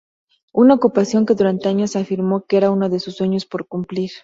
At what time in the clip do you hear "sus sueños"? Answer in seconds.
2.99-3.45